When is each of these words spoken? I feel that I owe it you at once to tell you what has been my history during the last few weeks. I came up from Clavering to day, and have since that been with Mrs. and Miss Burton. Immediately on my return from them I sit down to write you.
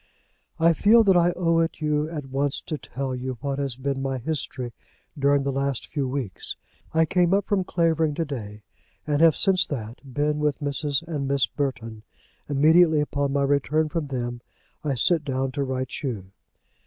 I 0.59 0.73
feel 0.73 1.03
that 1.03 1.15
I 1.15 1.31
owe 1.33 1.59
it 1.59 1.79
you 1.79 2.09
at 2.09 2.25
once 2.31 2.59
to 2.61 2.75
tell 2.75 3.13
you 3.15 3.37
what 3.41 3.59
has 3.59 3.75
been 3.75 4.01
my 4.01 4.17
history 4.17 4.73
during 5.15 5.43
the 5.43 5.51
last 5.51 5.85
few 5.85 6.07
weeks. 6.07 6.55
I 6.91 7.05
came 7.05 7.35
up 7.35 7.45
from 7.45 7.63
Clavering 7.63 8.15
to 8.15 8.25
day, 8.25 8.63
and 9.05 9.21
have 9.21 9.35
since 9.35 9.63
that 9.67 9.99
been 10.11 10.39
with 10.39 10.57
Mrs. 10.57 11.03
and 11.07 11.27
Miss 11.27 11.45
Burton. 11.45 12.01
Immediately 12.49 13.05
on 13.13 13.31
my 13.31 13.43
return 13.43 13.89
from 13.89 14.07
them 14.07 14.41
I 14.83 14.95
sit 14.95 15.23
down 15.23 15.51
to 15.51 15.63
write 15.63 16.01
you. 16.01 16.31